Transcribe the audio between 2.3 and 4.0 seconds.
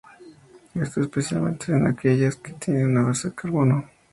que tienen una base de carbono.